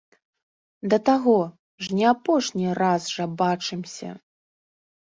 Да 0.93 0.97
таго, 1.09 1.35
ж 1.85 1.99
не 1.99 2.05
апошні 2.15 2.67
раз 2.83 3.01
жа 3.19 3.31
бачымся. 3.45 4.09